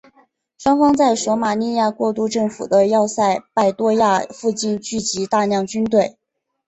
[0.57, 6.17] 双方在索马利亚过渡政府的要塞拜多亚附近聚集大量军队。